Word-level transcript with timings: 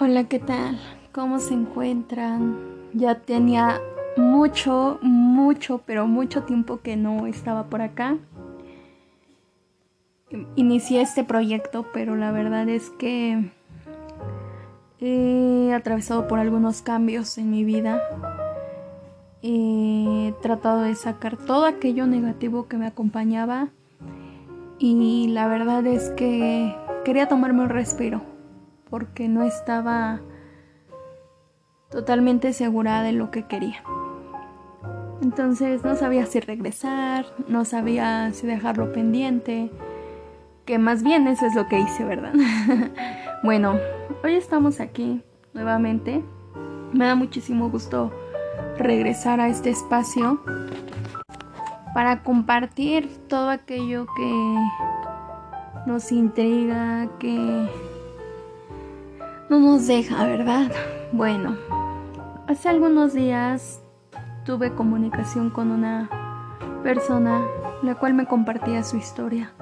Hola, 0.00 0.24
¿qué 0.24 0.40
tal? 0.40 0.76
¿Cómo 1.12 1.38
se 1.38 1.54
encuentran? 1.54 2.58
Ya 2.94 3.20
tenía 3.20 3.80
mucho, 4.16 4.98
mucho, 5.02 5.82
pero 5.86 6.08
mucho 6.08 6.42
tiempo 6.42 6.80
que 6.80 6.96
no 6.96 7.28
estaba 7.28 7.66
por 7.66 7.80
acá. 7.80 8.16
Inicié 10.56 11.00
este 11.00 11.22
proyecto, 11.22 11.86
pero 11.94 12.16
la 12.16 12.32
verdad 12.32 12.68
es 12.68 12.90
que 12.90 13.52
he 14.98 15.72
atravesado 15.72 16.26
por 16.26 16.40
algunos 16.40 16.82
cambios 16.82 17.38
en 17.38 17.52
mi 17.52 17.62
vida. 17.62 18.02
He 19.42 20.34
tratado 20.42 20.80
de 20.80 20.96
sacar 20.96 21.36
todo 21.36 21.66
aquello 21.66 22.08
negativo 22.08 22.66
que 22.66 22.78
me 22.78 22.88
acompañaba 22.88 23.68
y 24.80 25.28
la 25.28 25.46
verdad 25.46 25.86
es 25.86 26.10
que 26.10 26.74
quería 27.04 27.28
tomarme 27.28 27.62
un 27.62 27.68
respiro 27.68 28.33
porque 28.94 29.26
no 29.28 29.42
estaba 29.42 30.20
totalmente 31.90 32.52
segura 32.52 33.02
de 33.02 33.10
lo 33.10 33.32
que 33.32 33.42
quería. 33.42 33.82
Entonces 35.20 35.82
no 35.82 35.96
sabía 35.96 36.26
si 36.26 36.38
regresar, 36.38 37.26
no 37.48 37.64
sabía 37.64 38.32
si 38.32 38.46
dejarlo 38.46 38.92
pendiente, 38.92 39.72
que 40.64 40.78
más 40.78 41.02
bien 41.02 41.26
eso 41.26 41.44
es 41.44 41.56
lo 41.56 41.66
que 41.66 41.80
hice, 41.80 42.04
¿verdad? 42.04 42.34
bueno, 43.42 43.80
hoy 44.22 44.34
estamos 44.34 44.78
aquí 44.78 45.24
nuevamente. 45.54 46.22
Me 46.92 47.06
da 47.06 47.16
muchísimo 47.16 47.70
gusto 47.70 48.12
regresar 48.78 49.40
a 49.40 49.48
este 49.48 49.70
espacio 49.70 50.40
para 51.94 52.22
compartir 52.22 53.08
todo 53.26 53.50
aquello 53.50 54.06
que 54.16 54.56
nos 55.84 56.12
intriga, 56.12 57.08
que 57.18 57.68
no 59.48 59.58
nos 59.58 59.86
deja, 59.86 60.24
¿verdad? 60.24 60.70
Bueno, 61.12 61.56
hace 62.46 62.68
algunos 62.68 63.12
días 63.12 63.80
tuve 64.44 64.74
comunicación 64.74 65.50
con 65.50 65.70
una 65.70 66.08
persona 66.82 67.44
la 67.82 67.94
cual 67.94 68.14
me 68.14 68.26
compartía 68.26 68.82
su 68.82 68.96
historia. 68.96 69.52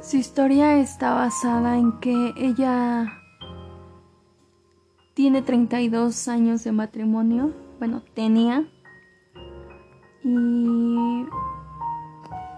Su 0.00 0.16
historia 0.16 0.78
está 0.78 1.14
basada 1.14 1.76
en 1.76 2.00
que 2.00 2.32
ella 2.36 3.12
tiene 5.14 5.42
32 5.42 6.28
años 6.28 6.64
de 6.64 6.72
matrimonio, 6.72 7.52
bueno, 7.78 8.02
tenía, 8.14 8.64
y 10.22 11.26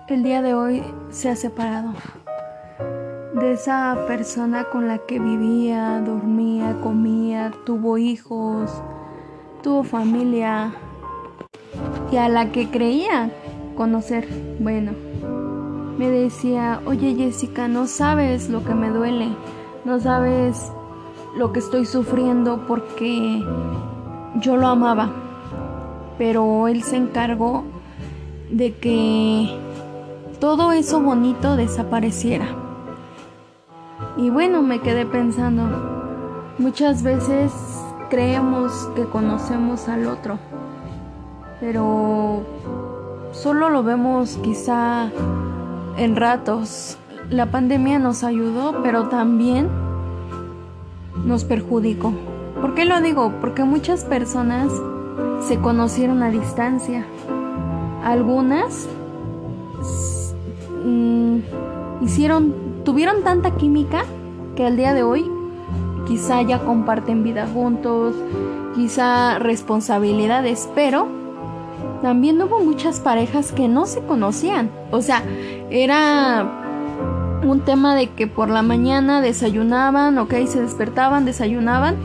el 0.08 0.22
día 0.22 0.42
de 0.42 0.54
hoy 0.54 0.82
se 1.10 1.30
ha 1.30 1.36
separado 1.36 1.94
de 3.42 3.54
esa 3.54 3.98
persona 4.06 4.66
con 4.70 4.86
la 4.86 4.98
que 4.98 5.18
vivía, 5.18 6.00
dormía, 6.00 6.76
comía, 6.80 7.50
tuvo 7.66 7.98
hijos, 7.98 8.70
tuvo 9.64 9.82
familia 9.82 10.72
y 12.12 12.18
a 12.18 12.28
la 12.28 12.52
que 12.52 12.70
creía 12.70 13.32
conocer. 13.76 14.28
Bueno, 14.60 14.92
me 15.98 16.08
decía, 16.08 16.82
oye 16.86 17.16
Jessica, 17.16 17.66
no 17.66 17.88
sabes 17.88 18.48
lo 18.48 18.64
que 18.64 18.74
me 18.74 18.90
duele, 18.90 19.30
no 19.84 19.98
sabes 19.98 20.70
lo 21.36 21.52
que 21.52 21.58
estoy 21.58 21.84
sufriendo 21.84 22.64
porque 22.68 23.44
yo 24.36 24.56
lo 24.56 24.68
amaba, 24.68 25.10
pero 26.16 26.68
él 26.68 26.84
se 26.84 26.96
encargó 26.96 27.64
de 28.52 28.76
que 28.76 29.50
todo 30.38 30.70
eso 30.70 31.00
bonito 31.00 31.56
desapareciera. 31.56 32.61
Y 34.16 34.28
bueno, 34.30 34.62
me 34.62 34.80
quedé 34.80 35.06
pensando, 35.06 35.62
muchas 36.58 37.02
veces 37.02 37.52
creemos 38.10 38.90
que 38.94 39.04
conocemos 39.04 39.88
al 39.88 40.06
otro, 40.06 40.38
pero 41.60 42.42
solo 43.32 43.70
lo 43.70 43.82
vemos 43.82 44.38
quizá 44.42 45.10
en 45.96 46.16
ratos. 46.16 46.98
La 47.30 47.46
pandemia 47.46 47.98
nos 47.98 48.22
ayudó, 48.22 48.82
pero 48.82 49.08
también 49.08 49.70
nos 51.24 51.44
perjudicó. 51.44 52.12
¿Por 52.60 52.74
qué 52.74 52.84
lo 52.84 53.00
digo? 53.00 53.32
Porque 53.40 53.64
muchas 53.64 54.04
personas 54.04 54.70
se 55.40 55.58
conocieron 55.58 56.22
a 56.22 56.30
distancia. 56.30 57.06
Algunas 58.04 58.88
mm, 60.84 61.38
hicieron 62.02 62.61
tuvieron 62.84 63.22
tanta 63.22 63.52
química 63.52 64.04
que 64.56 64.66
al 64.66 64.76
día 64.76 64.94
de 64.94 65.02
hoy 65.02 65.30
quizá 66.06 66.42
ya 66.42 66.58
comparten 66.60 67.22
vida 67.22 67.46
juntos, 67.46 68.14
quizá 68.74 69.38
responsabilidades, 69.38 70.68
pero 70.74 71.06
también 72.02 72.42
hubo 72.42 72.60
muchas 72.60 73.00
parejas 73.00 73.52
que 73.52 73.68
no 73.68 73.86
se 73.86 74.02
conocían. 74.02 74.70
O 74.90 75.00
sea, 75.02 75.22
era 75.70 77.40
un 77.44 77.60
tema 77.60 77.94
de 77.94 78.08
que 78.08 78.26
por 78.26 78.50
la 78.50 78.62
mañana 78.62 79.20
desayunaban, 79.20 80.18
ok, 80.18 80.34
se 80.46 80.60
despertaban, 80.60 81.24
desayunaban, 81.24 81.96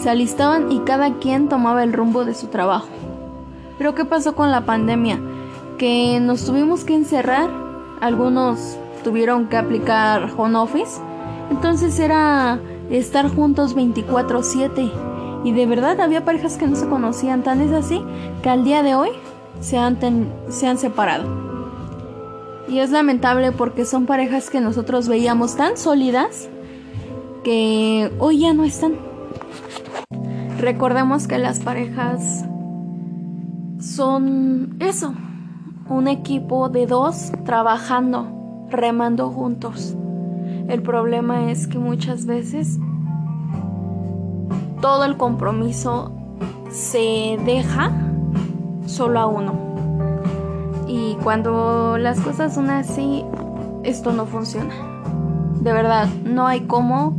se 0.00 0.10
alistaban 0.10 0.72
y 0.72 0.80
cada 0.80 1.14
quien 1.14 1.48
tomaba 1.48 1.84
el 1.84 1.92
rumbo 1.92 2.24
de 2.24 2.34
su 2.34 2.48
trabajo. 2.48 2.88
Pero 3.78 3.94
¿qué 3.94 4.04
pasó 4.04 4.34
con 4.34 4.50
la 4.50 4.62
pandemia? 4.62 5.20
Que 5.78 6.18
nos 6.20 6.44
tuvimos 6.44 6.84
que 6.84 6.94
encerrar, 6.94 7.50
algunos 8.00 8.78
tuvieron 9.02 9.48
que 9.48 9.56
aplicar 9.56 10.30
home 10.36 10.58
office. 10.58 11.00
Entonces 11.50 11.98
era 11.98 12.58
estar 12.90 13.28
juntos 13.28 13.74
24/7. 13.74 14.90
Y 15.44 15.52
de 15.52 15.66
verdad 15.66 16.00
había 16.00 16.24
parejas 16.24 16.56
que 16.56 16.66
no 16.66 16.76
se 16.76 16.88
conocían. 16.88 17.42
Tan 17.42 17.60
es 17.60 17.72
así 17.72 18.02
que 18.42 18.50
al 18.50 18.64
día 18.64 18.82
de 18.82 18.94
hoy 18.94 19.10
se 19.60 19.78
han, 19.78 19.98
se 20.48 20.66
han 20.66 20.78
separado. 20.78 21.24
Y 22.68 22.78
es 22.78 22.90
lamentable 22.90 23.52
porque 23.52 23.84
son 23.84 24.06
parejas 24.06 24.48
que 24.48 24.60
nosotros 24.60 25.08
veíamos 25.08 25.56
tan 25.56 25.76
sólidas 25.76 26.48
que 27.44 28.12
hoy 28.18 28.40
ya 28.40 28.54
no 28.54 28.64
están. 28.64 28.94
Recordemos 30.58 31.26
que 31.26 31.38
las 31.38 31.58
parejas 31.58 32.44
son 33.80 34.76
eso, 34.78 35.12
un 35.88 36.06
equipo 36.06 36.68
de 36.68 36.86
dos 36.86 37.32
trabajando 37.44 38.41
remando 38.72 39.30
juntos. 39.30 39.94
El 40.68 40.82
problema 40.82 41.50
es 41.50 41.66
que 41.66 41.78
muchas 41.78 42.26
veces 42.26 42.78
todo 44.80 45.04
el 45.04 45.16
compromiso 45.16 46.12
se 46.70 47.38
deja 47.44 47.92
solo 48.86 49.20
a 49.20 49.26
uno. 49.26 49.54
Y 50.88 51.14
cuando 51.22 51.98
las 51.98 52.20
cosas 52.20 52.54
son 52.54 52.70
así, 52.70 53.24
esto 53.84 54.12
no 54.12 54.26
funciona. 54.26 54.74
De 55.60 55.72
verdad, 55.72 56.08
no 56.24 56.46
hay 56.46 56.62
cómo. 56.62 57.16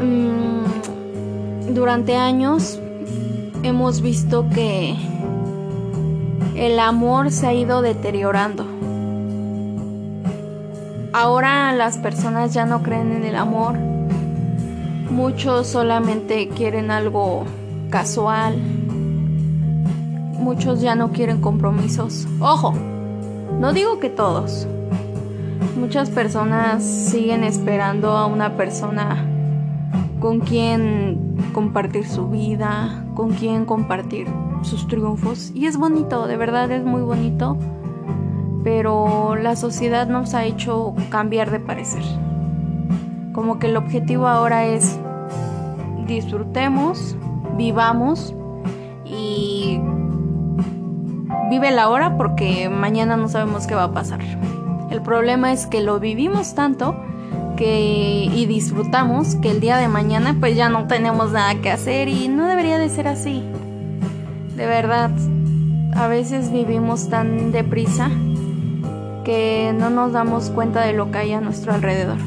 Mm, 0.00 1.74
durante 1.74 2.16
años 2.16 2.80
hemos 3.62 4.02
visto 4.02 4.48
que 4.48 4.96
el 6.56 6.78
amor 6.80 7.30
se 7.30 7.46
ha 7.46 7.54
ido 7.54 7.82
deteriorando 7.82 8.71
Ahora 11.14 11.74
las 11.74 11.98
personas 11.98 12.54
ya 12.54 12.64
no 12.64 12.82
creen 12.82 13.12
en 13.12 13.24
el 13.24 13.36
amor. 13.36 13.76
Muchos 15.10 15.66
solamente 15.66 16.48
quieren 16.48 16.90
algo 16.90 17.44
casual. 17.90 18.56
Muchos 20.38 20.80
ya 20.80 20.94
no 20.94 21.12
quieren 21.12 21.42
compromisos. 21.42 22.26
Ojo, 22.40 22.72
no 23.60 23.74
digo 23.74 24.00
que 24.00 24.08
todos. 24.08 24.66
Muchas 25.78 26.08
personas 26.08 26.82
siguen 26.82 27.44
esperando 27.44 28.12
a 28.12 28.24
una 28.24 28.56
persona 28.56 29.22
con 30.18 30.40
quien 30.40 31.36
compartir 31.52 32.08
su 32.08 32.28
vida, 32.28 33.04
con 33.14 33.32
quien 33.32 33.66
compartir 33.66 34.28
sus 34.62 34.88
triunfos. 34.88 35.50
Y 35.54 35.66
es 35.66 35.76
bonito, 35.76 36.26
de 36.26 36.38
verdad 36.38 36.70
es 36.72 36.84
muy 36.84 37.02
bonito 37.02 37.58
pero 38.62 39.21
la 39.42 39.56
sociedad 39.56 40.06
nos 40.06 40.34
ha 40.34 40.44
hecho 40.44 40.94
cambiar 41.10 41.50
de 41.50 41.60
parecer. 41.60 42.02
Como 43.32 43.58
que 43.58 43.66
el 43.66 43.76
objetivo 43.76 44.28
ahora 44.28 44.66
es 44.66 44.98
disfrutemos, 46.06 47.16
vivamos 47.56 48.34
y 49.04 49.80
vive 51.50 51.70
la 51.70 51.88
hora 51.88 52.16
porque 52.16 52.68
mañana 52.68 53.16
no 53.16 53.28
sabemos 53.28 53.66
qué 53.66 53.74
va 53.74 53.84
a 53.84 53.92
pasar. 53.92 54.20
El 54.90 55.00
problema 55.02 55.52
es 55.52 55.66
que 55.66 55.80
lo 55.80 55.98
vivimos 56.00 56.54
tanto 56.54 56.94
que 57.56 58.24
y 58.24 58.46
disfrutamos 58.46 59.36
que 59.36 59.50
el 59.50 59.60
día 59.60 59.76
de 59.76 59.88
mañana 59.88 60.36
pues 60.38 60.56
ya 60.56 60.68
no 60.68 60.86
tenemos 60.86 61.32
nada 61.32 61.54
que 61.56 61.70
hacer 61.70 62.08
y 62.08 62.28
no 62.28 62.46
debería 62.46 62.78
de 62.78 62.88
ser 62.88 63.08
así. 63.08 63.42
De 64.56 64.66
verdad, 64.66 65.10
a 65.94 66.06
veces 66.06 66.52
vivimos 66.52 67.08
tan 67.08 67.52
deprisa 67.52 68.10
que 69.24 69.74
no 69.76 69.90
nos 69.90 70.12
damos 70.12 70.50
cuenta 70.50 70.82
de 70.82 70.92
lo 70.92 71.10
que 71.10 71.18
hay 71.18 71.32
a 71.32 71.40
nuestro 71.40 71.72
alrededor. 71.72 72.18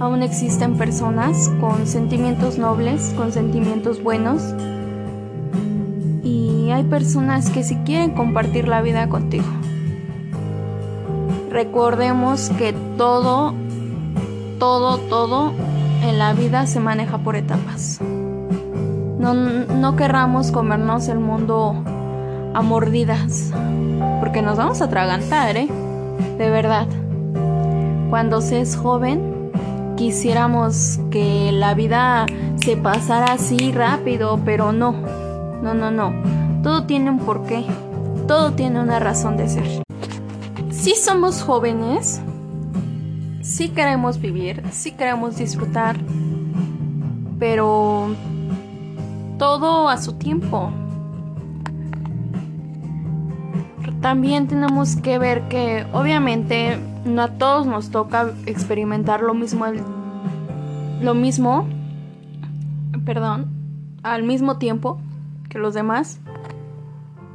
Aún 0.00 0.22
existen 0.22 0.76
personas 0.76 1.50
con 1.60 1.86
sentimientos 1.86 2.58
nobles, 2.58 3.12
con 3.16 3.32
sentimientos 3.32 4.02
buenos. 4.02 4.42
Y 6.22 6.70
hay 6.70 6.84
personas 6.84 7.50
que 7.50 7.64
si 7.64 7.74
quieren 7.76 8.12
compartir 8.12 8.68
la 8.68 8.80
vida 8.80 9.08
contigo. 9.08 9.46
Recordemos 11.50 12.50
que 12.58 12.74
todo, 12.96 13.54
todo, 14.58 14.98
todo 14.98 15.52
en 16.02 16.18
la 16.18 16.32
vida 16.32 16.66
se 16.66 16.78
maneja 16.78 17.18
por 17.18 17.34
etapas. 17.34 18.00
No, 18.00 19.34
no 19.34 19.96
querramos 19.96 20.52
comernos 20.52 21.08
el 21.08 21.18
mundo 21.18 21.82
a 22.54 22.62
mordidas, 22.62 23.52
porque 24.20 24.42
nos 24.42 24.56
vamos 24.56 24.80
a 24.80 24.86
atragantar, 24.86 25.56
¿eh? 25.56 25.68
De 26.38 26.50
verdad. 26.50 26.86
Cuando 28.10 28.40
se 28.40 28.60
es 28.60 28.76
joven, 28.76 29.50
quisiéramos 29.96 30.98
que 31.10 31.52
la 31.52 31.74
vida 31.74 32.26
se 32.56 32.76
pasara 32.76 33.32
así 33.32 33.72
rápido, 33.72 34.40
pero 34.44 34.72
no. 34.72 34.92
No, 35.62 35.74
no, 35.74 35.90
no. 35.90 36.12
Todo 36.62 36.84
tiene 36.84 37.10
un 37.10 37.18
porqué. 37.18 37.64
Todo 38.26 38.52
tiene 38.52 38.80
una 38.80 38.98
razón 38.98 39.36
de 39.36 39.48
ser. 39.48 39.82
Si 40.70 40.94
somos 40.94 41.42
jóvenes, 41.42 42.20
si 43.42 43.70
queremos 43.70 44.20
vivir, 44.20 44.62
si 44.70 44.92
queremos 44.92 45.36
disfrutar, 45.36 45.96
pero 47.38 48.14
todo 49.38 49.88
a 49.88 49.96
su 49.96 50.14
tiempo. 50.14 50.70
También 54.00 54.46
tenemos 54.46 54.96
que 54.96 55.18
ver 55.18 55.48
que 55.48 55.86
obviamente 55.92 56.78
no 57.04 57.22
a 57.22 57.28
todos 57.28 57.66
nos 57.66 57.90
toca 57.90 58.32
experimentar 58.46 59.22
lo 59.22 59.34
mismo 59.34 59.66
lo 61.00 61.14
mismo 61.14 61.66
perdón 63.04 63.48
al 64.02 64.22
mismo 64.22 64.58
tiempo 64.58 65.00
que 65.48 65.58
los 65.58 65.74
demás. 65.74 66.20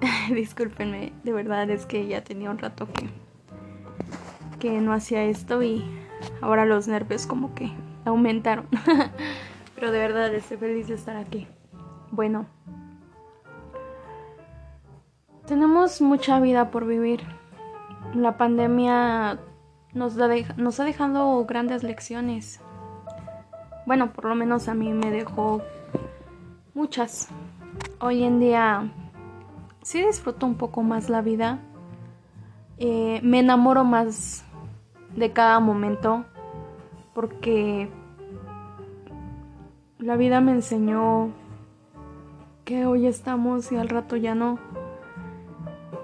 Discúlpenme, 0.33 1.13
de 1.23 1.33
verdad 1.33 1.69
es 1.69 1.85
que 1.85 2.07
ya 2.07 2.23
tenía 2.23 2.51
un 2.51 2.57
rato 2.57 2.87
que 2.93 3.09
que 4.63 4.79
no 4.79 4.93
hacía 4.93 5.23
esto 5.23 5.61
y 5.61 5.83
ahora 6.39 6.65
los 6.65 6.87
nervios 6.87 7.27
como 7.27 7.53
que 7.53 7.69
aumentaron. 8.05 8.65
Pero 9.75 9.91
de 9.91 9.99
verdad 9.99 10.33
estoy 10.33 10.55
feliz 10.55 10.87
de 10.87 10.93
estar 10.93 11.17
aquí. 11.17 11.47
Bueno, 12.11 12.45
tenemos 15.45 16.01
mucha 16.01 16.39
vida 16.39 16.71
por 16.71 16.85
vivir. 16.85 17.21
La 18.13 18.37
pandemia 18.37 19.39
nos, 19.93 20.15
nos 20.57 20.79
ha 20.79 20.83
dejado 20.83 21.45
grandes 21.45 21.83
lecciones. 21.83 22.61
Bueno, 23.85 24.13
por 24.13 24.25
lo 24.25 24.35
menos 24.35 24.67
a 24.67 24.73
mí 24.73 24.93
me 24.93 25.11
dejó 25.11 25.61
muchas. 26.73 27.29
Hoy 27.99 28.23
en 28.23 28.39
día 28.39 28.91
sí 29.81 30.05
disfruto 30.05 30.45
un 30.45 30.55
poco 30.55 30.83
más 30.83 31.09
la 31.09 31.21
vida. 31.21 31.59
Eh, 32.77 33.19
me 33.23 33.39
enamoro 33.39 33.83
más 33.83 34.45
de 35.15 35.31
cada 35.31 35.59
momento 35.59 36.25
porque 37.13 37.89
la 39.99 40.15
vida 40.17 40.41
me 40.41 40.51
enseñó 40.51 41.31
que 42.65 42.85
hoy 42.85 43.05
estamos 43.05 43.71
y 43.71 43.77
al 43.77 43.89
rato 43.89 44.15
ya 44.15 44.35
no. 44.35 44.72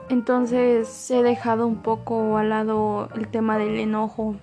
Entonces 0.10 1.10
he 1.12 1.24
dejado 1.24 1.68
un 1.68 1.78
poco 1.78 2.38
al 2.38 2.50
lado 2.50 3.10
el 3.16 3.28
tema 3.28 3.58
del 3.58 3.80
enojo, 3.80 4.36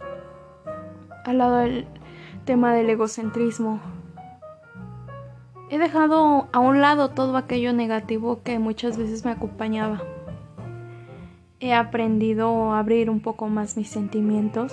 al 1.25 1.39
lado 1.39 1.61
el 1.61 1.87
tema 2.45 2.73
del 2.73 2.89
egocentrismo. 2.89 3.81
He 5.69 5.79
dejado 5.79 6.49
a 6.53 6.61
un 6.61 6.81
lado 6.81 7.11
todo 7.11 7.37
aquello 7.37 7.73
negativo 7.73 8.43
que 8.43 8.59
muchas 8.59 8.97
veces 8.97 9.25
me 9.25 9.33
acompañaba 9.33 10.01
he 11.61 11.73
aprendido 11.73 12.73
a 12.73 12.79
abrir 12.79 13.11
un 13.11 13.21
poco 13.21 13.49
más 13.49 13.77
mis 13.77 13.89
sentimientos. 13.89 14.73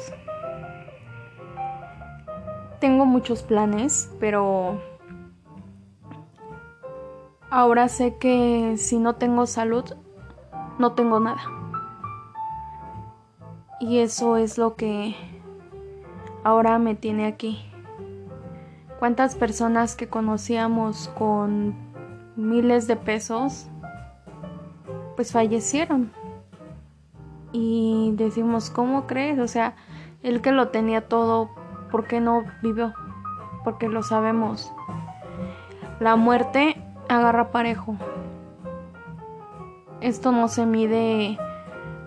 Tengo 2.79 3.05
muchos 3.05 3.43
planes, 3.43 4.11
pero 4.19 4.81
ahora 7.49 7.87
sé 7.87 8.17
que 8.17 8.75
si 8.77 8.97
no 8.97 9.15
tengo 9.15 9.45
salud, 9.45 9.95
no 10.79 10.93
tengo 10.93 11.19
nada. 11.19 11.41
Y 13.79 13.99
eso 13.99 14.37
es 14.37 14.57
lo 14.57 14.75
que 14.75 15.15
ahora 16.43 16.79
me 16.79 16.95
tiene 16.95 17.25
aquí. 17.25 17.65
¿Cuántas 18.99 19.35
personas 19.35 19.95
que 19.95 20.07
conocíamos 20.07 21.09
con 21.09 21.75
miles 22.35 22.87
de 22.87 22.95
pesos, 22.95 23.67
pues 25.15 25.31
fallecieron? 25.31 26.11
y 27.53 28.11
decimos, 28.15 28.69
¿cómo 28.69 29.07
crees? 29.07 29.39
O 29.39 29.47
sea, 29.47 29.75
el 30.23 30.41
que 30.41 30.51
lo 30.51 30.69
tenía 30.69 31.07
todo, 31.07 31.49
¿por 31.91 32.07
qué 32.07 32.19
no 32.19 32.43
vivió? 32.61 32.93
Porque 33.63 33.87
lo 33.87 34.03
sabemos. 34.03 34.73
La 35.99 36.17
muerte 36.17 36.83
agarra 37.07 37.51
parejo. 37.51 37.95
Esto 40.03 40.33
no 40.33 40.49
se 40.49 40.65
mide 40.65 41.37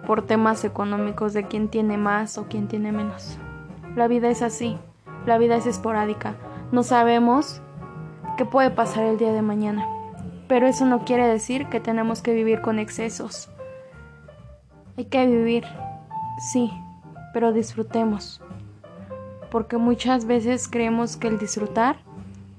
por 0.07 0.21
temas 0.21 0.67
económicos 0.67 1.33
de 1.33 1.45
quién 1.45 1.69
tiene 1.69 1.97
más 1.97 2.37
o 2.37 2.45
quién 2.45 2.69
tiene 2.69 2.93
menos. 2.93 3.39
La 3.95 4.07
vida 4.07 4.29
es 4.29 4.43
así, 4.43 4.77
la 5.25 5.39
vida 5.39 5.57
es 5.57 5.65
esporádica. 5.65 6.35
No 6.73 6.83
sabemos 6.83 7.63
qué 8.37 8.45
puede 8.45 8.69
pasar 8.69 9.05
el 9.05 9.17
día 9.17 9.33
de 9.33 9.41
mañana. 9.41 9.87
Pero 10.47 10.67
eso 10.67 10.85
no 10.85 11.07
quiere 11.07 11.27
decir 11.27 11.69
que 11.69 11.81
tenemos 11.81 12.21
que 12.21 12.35
vivir 12.35 12.61
con 12.61 12.79
excesos. 12.79 13.49
Hay 14.99 15.07
que 15.07 15.27
vivir, 15.27 15.65
sí, 16.53 16.71
pero 17.33 17.55
disfrutemos. 17.55 18.43
Porque 19.51 19.79
muchas 19.79 20.27
veces 20.27 20.69
creemos 20.69 21.17
que 21.17 21.29
el 21.29 21.39
disfrutar 21.39 21.97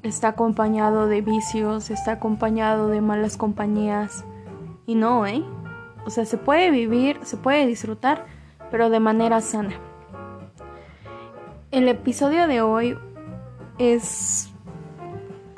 está 0.01 0.29
acompañado 0.29 1.05
de 1.05 1.21
vicios, 1.21 1.91
está 1.91 2.13
acompañado 2.13 2.87
de 2.87 3.01
malas 3.01 3.37
compañías. 3.37 4.25
Y 4.87 4.95
no, 4.95 5.27
¿eh? 5.27 5.43
O 6.05 6.09
sea, 6.09 6.23
se 6.25 6.37
puede 6.37 6.71
vivir, 6.71 7.19
se 7.23 7.35
puede 7.35 7.67
disfrutar, 7.67 8.25
pero 8.71 8.89
de 8.89 9.01
manera 9.01 9.41
sana. 9.41 9.75
El 11.71 11.89
episodio 11.89 12.47
de 12.47 12.61
hoy 12.61 12.97
es 13.77 14.49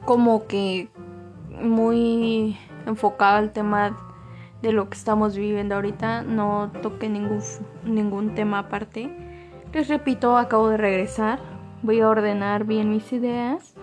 como 0.03 0.48
que 0.48 0.89
muy 1.62 2.57
enfocado 2.88 3.38
al 3.38 3.51
tema 3.51 3.95
de 4.63 4.71
lo 4.71 4.89
que 4.89 4.98
estamos 4.98 5.38
viviendo 5.38 5.75
ahorita, 5.75 6.24
no 6.24 6.71
toqué 6.81 7.07
ningún, 7.07 7.41
ningún 7.86 8.33
tema 8.33 8.59
aparte. 8.59 9.15
Les 9.71 9.88
repito, 9.88 10.38
acabo 10.38 10.69
de 10.69 10.77
regresar, 10.77 11.39
voy 11.83 12.01
a 12.01 12.09
ordenar 12.09 12.63
bien 12.63 12.89
mis 12.89 13.13
ideas 13.13 13.75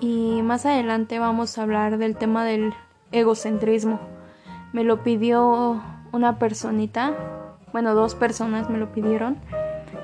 y 0.00 0.42
más 0.42 0.66
adelante 0.66 1.20
vamos 1.20 1.56
a 1.56 1.62
hablar 1.62 1.96
del 1.96 2.16
tema 2.16 2.44
del 2.44 2.74
egocentrismo. 3.12 4.19
Me 4.72 4.84
lo 4.84 5.02
pidió 5.02 5.82
una 6.12 6.38
personita, 6.38 7.14
bueno, 7.72 7.94
dos 7.94 8.14
personas 8.14 8.68
me 8.70 8.78
lo 8.78 8.92
pidieron 8.92 9.38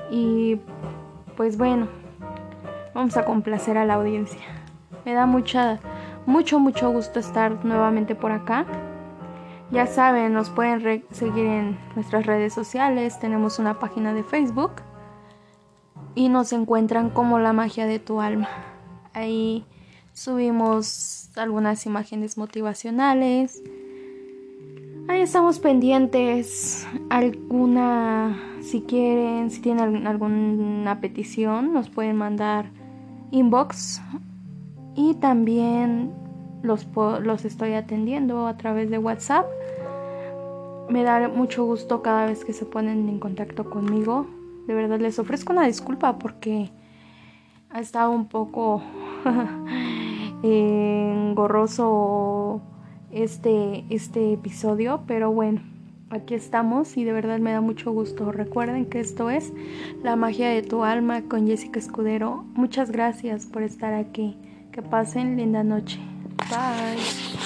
y 0.09 0.59
pues 1.35 1.57
bueno, 1.57 1.87
vamos 2.93 3.17
a 3.17 3.25
complacer 3.25 3.77
a 3.77 3.85
la 3.85 3.95
audiencia. 3.95 4.41
Me 5.05 5.13
da 5.13 5.25
mucha, 5.25 5.79
mucho, 6.25 6.59
mucho 6.59 6.89
gusto 6.91 7.19
estar 7.19 7.63
nuevamente 7.63 8.15
por 8.15 8.31
acá. 8.31 8.65
Ya 9.71 9.85
saben, 9.85 10.33
nos 10.33 10.49
pueden 10.49 11.03
seguir 11.11 11.45
en 11.45 11.77
nuestras 11.95 12.25
redes 12.25 12.53
sociales, 12.53 13.19
tenemos 13.19 13.59
una 13.59 13.79
página 13.79 14.13
de 14.13 14.23
Facebook 14.23 14.71
y 16.15 16.29
nos 16.29 16.53
encuentran 16.53 17.09
como 17.09 17.37
la 17.39 17.53
magia 17.53 17.85
de 17.85 17.99
tu 17.99 18.21
alma. 18.21 18.47
Ahí 19.13 19.65
subimos 20.13 21.29
algunas 21.37 21.85
imágenes 21.85 22.37
motivacionales. 22.37 23.61
Ahí 25.09 25.21
estamos 25.21 25.59
pendientes. 25.59 26.85
Alguna, 27.09 28.37
si 28.59 28.81
quieren, 28.81 29.49
si 29.49 29.61
tienen 29.61 30.05
alguna 30.05 30.99
petición, 30.99 31.71
nos 31.71 31.89
pueden 31.89 32.17
mandar 32.17 32.71
inbox. 33.31 34.01
Y 34.95 35.13
también 35.15 36.11
los, 36.61 36.85
los 37.21 37.45
estoy 37.45 37.75
atendiendo 37.75 38.47
a 38.47 38.57
través 38.57 38.89
de 38.89 38.97
WhatsApp. 38.97 39.45
Me 40.89 41.03
da 41.03 41.29
mucho 41.29 41.63
gusto 41.63 42.01
cada 42.01 42.25
vez 42.25 42.43
que 42.43 42.51
se 42.51 42.65
ponen 42.65 43.07
en 43.07 43.19
contacto 43.19 43.69
conmigo. 43.69 44.27
De 44.67 44.73
verdad 44.73 44.99
les 44.99 45.19
ofrezco 45.19 45.53
una 45.53 45.65
disculpa 45.65 46.19
porque 46.19 46.69
ha 47.69 47.79
estado 47.79 48.11
un 48.11 48.27
poco 48.27 48.81
engorroso 50.43 52.61
este, 53.11 53.85
este 53.89 54.33
episodio, 54.33 55.01
pero 55.07 55.31
bueno, 55.31 55.61
aquí 56.09 56.33
estamos 56.33 56.97
y 56.97 57.03
de 57.03 57.13
verdad 57.13 57.39
me 57.39 57.51
da 57.51 57.61
mucho 57.61 57.91
gusto. 57.91 58.31
Recuerden 58.31 58.85
que 58.85 58.99
esto 58.99 59.29
es 59.29 59.53
La 60.03 60.15
magia 60.15 60.49
de 60.49 60.61
tu 60.61 60.83
alma 60.83 61.23
con 61.23 61.47
Jessica 61.47 61.79
Escudero. 61.79 62.45
Muchas 62.53 62.91
gracias 62.91 63.45
por 63.45 63.63
estar 63.63 63.93
aquí. 63.93 64.37
Que 64.71 64.81
pasen 64.81 65.37
linda 65.37 65.63
noche. 65.63 65.99
Bye. 66.49 67.45